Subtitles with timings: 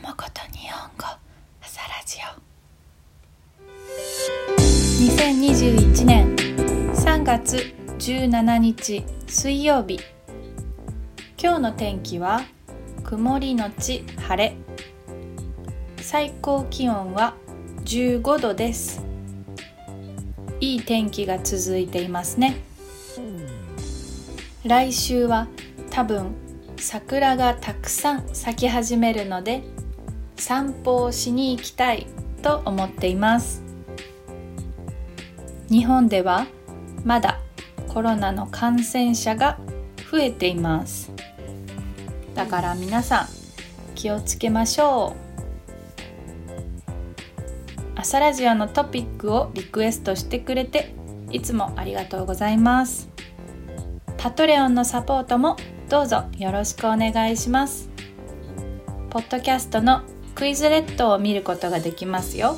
[0.00, 1.04] 桃子と日本語
[1.60, 2.38] 朝ラジオ。
[5.02, 9.98] 2021年3月17日水曜日。
[11.36, 12.42] 今日の天気は
[13.02, 14.54] 曇りのち晴れ。
[15.96, 17.34] 最高気温は
[17.84, 19.02] 15度です。
[20.60, 22.56] いい天気が続いていますね。
[24.64, 25.48] 来週は
[25.90, 26.36] 多分
[26.76, 29.64] 桜がたくさん咲き始めるので
[30.38, 32.06] 散歩をしに行きたい
[32.42, 33.62] と思っています。
[35.68, 36.46] 日本では
[37.04, 37.40] まだ
[37.88, 39.58] コロナの感染者が
[40.10, 41.10] 増えています。
[42.34, 43.26] だから皆さん
[43.94, 45.28] 気をつけましょう。
[47.96, 50.94] 朝ラジオのトピックをリクエストしてくれて
[51.32, 53.08] いつもありがとうございます。
[54.16, 55.56] パトレオンのサポートも
[55.88, 57.90] どうぞよろしくお願いします。
[59.10, 60.02] ポッドキャストの
[60.38, 62.56] クイズレットを見ることができますよ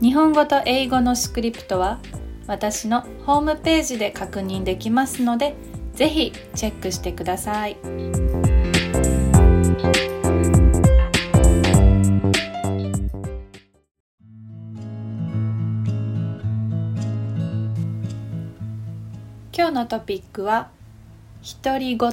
[0.00, 2.00] 日本語と英語のスクリプトは
[2.46, 5.54] 私のホームページで確認できますので
[5.94, 7.76] ぜひチェックしてください。
[19.56, 20.68] 今日のトピックは
[21.62, 22.10] 独り言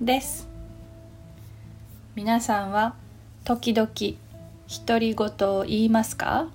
[0.00, 0.49] です
[2.20, 2.96] 皆さんは
[3.44, 3.88] 時々
[4.86, 6.50] 独り言を言いますか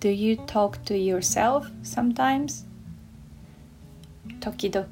[0.00, 2.66] Do you talk to yourself sometimes?
[4.38, 4.86] 時々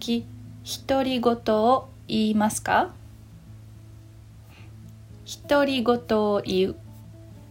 [0.88, 2.94] 独り言を言いますか
[5.46, 6.76] 独り言を言う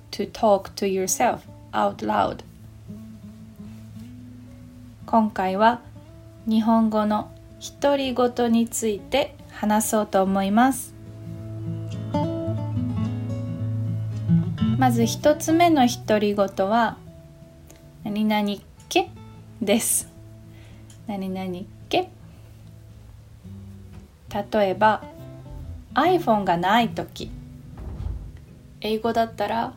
[0.10, 1.42] to talk to yourself
[1.72, 2.44] out loud
[5.06, 5.82] 今回は
[6.48, 7.30] 日本語の
[7.80, 10.97] 独り言について話そうと思います
[14.78, 16.97] まず一つ目の独り言は
[18.03, 18.58] 何々っ
[18.88, 19.10] け？
[19.60, 20.08] です
[21.08, 22.10] 何々っけ？
[24.54, 25.04] 例えば
[25.95, 27.32] iPhone がない時
[28.82, 29.73] 英語だったら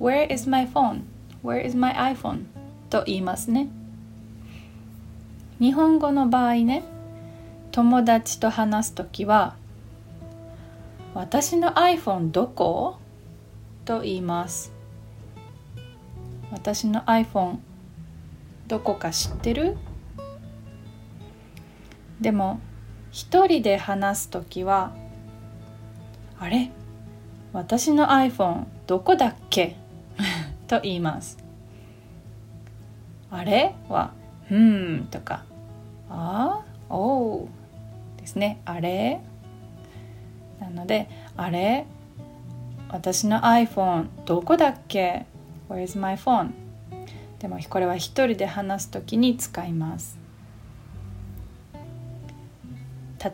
[0.00, 1.02] Where is my phone?
[1.44, 2.44] Where is my iPhone?
[2.88, 3.68] と言いますね
[5.58, 6.82] 日本語の場合ね
[7.72, 9.54] 友達と話す時は
[11.14, 12.96] 「私の iPhone どこ?」
[13.92, 14.72] と言います。
[16.50, 17.58] 私の iPhone
[18.66, 19.76] どこか知ってる？
[22.18, 22.58] でも
[23.10, 24.94] 一人で話す時は
[26.40, 26.70] 「あれ？
[27.52, 29.76] 私の iPhone どこだっけ?
[30.68, 31.36] と言います。
[33.30, 33.74] あれ？
[33.90, 34.14] は
[34.50, 35.44] 「うん」とか
[36.08, 37.48] ああおう
[38.16, 38.58] ですね。
[38.64, 39.20] あれ？
[40.60, 41.84] なのであれ？
[42.92, 45.24] 私の iPhone どこだっけ
[45.70, 46.50] Where's my phone?
[47.38, 50.18] でもこれは一人で話すときに使います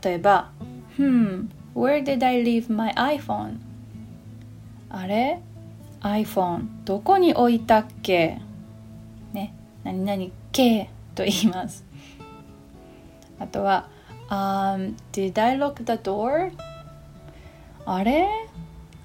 [0.03, 0.53] 例えば
[0.97, 3.59] Hmm, where did I leave my iPhone?
[4.89, 5.41] あれ
[6.01, 8.41] iPhone どこに置いたっけ
[9.33, 9.53] ね、
[9.83, 11.85] 何々けと言います
[13.41, 13.89] あとは、
[14.31, 16.53] um, Did I lock the door?
[17.85, 18.48] あれ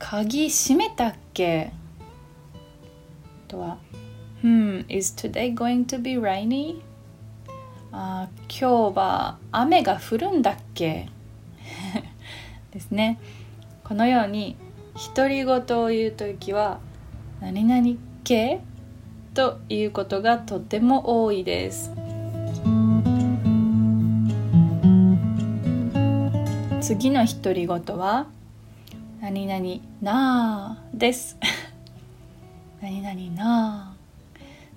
[0.06, 1.72] 鍵閉めたっけ？
[3.48, 3.78] とは、
[4.44, 6.82] Hmm, is today going to be rainy?
[7.94, 11.08] あ今日は雨が降るんだっけ？
[12.72, 13.18] ですね。
[13.86, 14.58] このように
[15.16, 16.80] 独り言を言う時は
[17.40, 18.60] 何々系
[19.34, 21.92] ということがとても多いです。
[26.82, 28.28] 次の独り言は
[29.24, 31.38] 何々なーです。
[32.84, 33.96] 何々な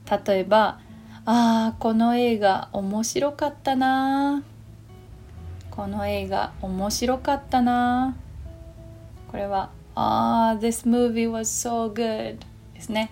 [0.06, 0.32] ー。
[0.32, 0.78] 例えば
[1.24, 4.44] ああこの映画面白かったな
[5.72, 8.14] この映画面白かったな
[9.26, 12.38] これはああ this movie was so good
[12.72, 13.10] ですね。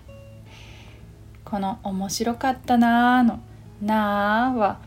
[1.43, 3.39] この面白かったなの
[3.81, 4.77] なーは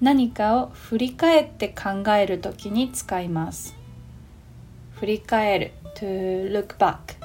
[0.00, 3.74] 何かを振り返って考えるときに使います。
[4.92, 5.72] 振り返る。
[5.96, 7.16] To look back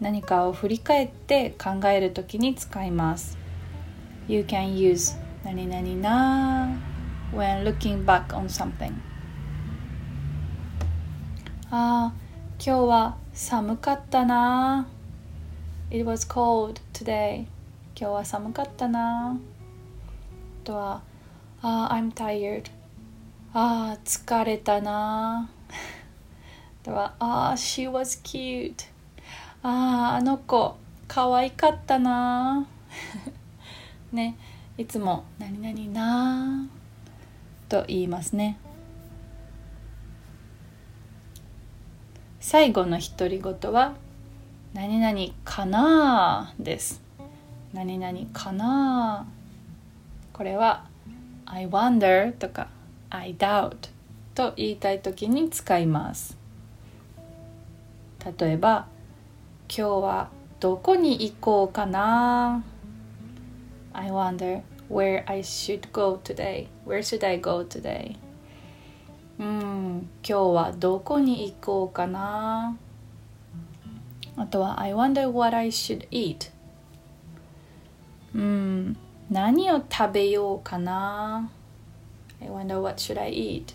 [0.00, 3.38] 何かを振り返って考えるときに使います
[4.26, 6.68] You can use 何々な
[7.32, 8.92] when looking back on something
[11.70, 12.12] ああ
[12.58, 14.88] 今日は寒かったな
[15.90, 17.48] It was cold today 今
[17.94, 19.36] 日は寒かったなあ
[20.64, 21.02] とは
[21.62, 22.70] あ、uh, I'm tired
[23.52, 25.48] ああ疲れたな
[26.86, 28.86] とは「ああ she was cute」
[29.64, 30.76] あああの子
[31.08, 32.64] 可愛かったな。
[34.12, 34.36] ね
[34.78, 36.68] いつも「何々な」
[37.68, 38.58] と言いますね。
[42.38, 43.94] 最後の独り言は
[44.72, 47.02] 「何々かな」です。
[47.72, 49.26] 何々かな
[50.32, 50.86] これは
[51.46, 52.68] I wonder とか
[53.10, 53.90] I doubt
[54.36, 56.45] と言いたい時に使います。
[58.26, 58.88] 例えば
[59.68, 62.64] 今日はどこに行こうかな
[63.92, 68.16] I wonder where I should go today where should I go today
[69.38, 72.76] うん今日はどこに行こうかな
[74.36, 76.50] あとは I wonder what I should eat
[78.34, 78.96] うん
[79.30, 81.48] 何を食べようかな
[82.42, 83.74] I wonder what should I eat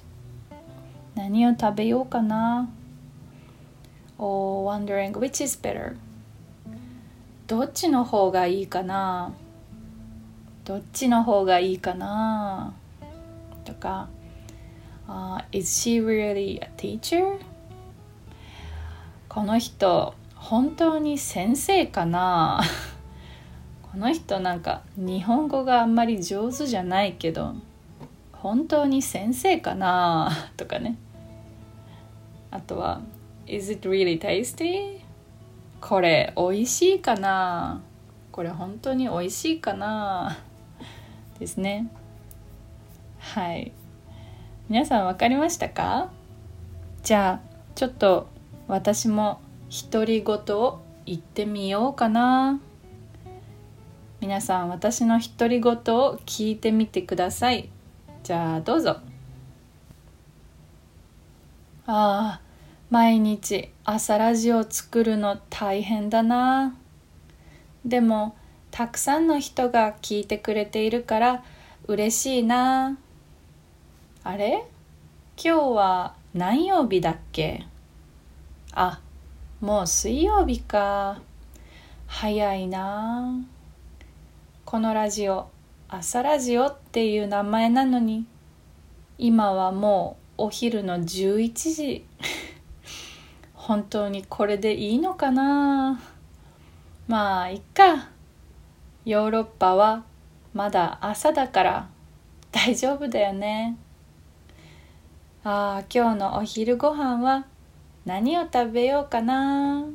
[1.15, 2.69] 何を食べようかな
[4.21, 5.97] or wondering which is better.
[7.47, 9.33] どっちの方がいいかな？
[10.63, 12.73] どっちの方がいいかな？
[13.65, 14.07] とか、
[15.07, 17.39] uh, Is she really a teacher?
[19.27, 22.61] この人本当に先生かな？
[23.91, 27.55] この人なんか日本語があんまり上手じゃないけど
[28.31, 30.31] 本当に先生かな？
[30.55, 30.95] とかね。
[32.51, 33.01] あとは
[33.51, 35.01] Is it really tasty?
[35.81, 37.81] これ美味しいかな?
[38.31, 40.37] これ本当に美味しいかな?
[41.37, 41.91] ですね。
[43.19, 43.73] はい。
[44.69, 46.11] 皆さん分かりましたか?
[47.03, 48.29] じゃあちょっと
[48.69, 49.41] 私も
[49.91, 52.61] 独り言を言ってみようかな。
[54.21, 57.67] 皆さん私の独り言を聞いてみてください。
[58.23, 58.91] じゃあどうぞ。
[61.85, 62.50] ああ
[62.91, 66.75] 毎日朝ラジオ作るの大変だな。
[67.85, 68.35] でも
[68.69, 71.43] たくさんの人が聞いてくれているから
[71.87, 72.97] 嬉しいな。
[74.25, 74.65] あれ？
[75.41, 77.65] 今日は何曜日だっけ？
[78.73, 78.99] あ
[79.61, 81.21] もう水曜日か。
[82.07, 83.39] 早いな。
[84.65, 85.47] このラジオ
[85.87, 88.25] 朝ラジオっていう名前なのに
[89.17, 92.05] 今はもうお昼の11時。
[93.63, 96.01] 本当にこれでいいのかな？
[97.07, 98.09] まあいっか。
[99.05, 100.03] ヨーロッパは
[100.51, 101.89] まだ朝だから。
[102.51, 103.77] 大丈夫だよね。
[105.43, 107.45] ああ今日のお昼ご飯は
[108.03, 109.85] 何を食べようかな？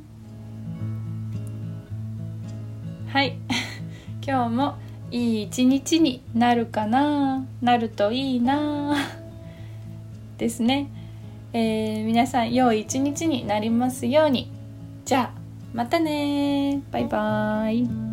[3.09, 3.37] はい。
[4.25, 4.77] 今日も
[5.11, 7.45] いい一日になるかな？
[7.61, 8.95] なるといいな。
[10.39, 10.89] ですね、
[11.59, 14.53] えー、皆さん良い一日になりますように。
[15.07, 15.41] じゃあ
[15.73, 18.06] またねバイバーイ。